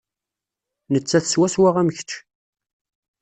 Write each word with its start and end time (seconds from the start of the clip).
Nettat 0.91 1.25
swaswa 1.31 1.69
am 1.81 1.89
kečč. 1.95 2.11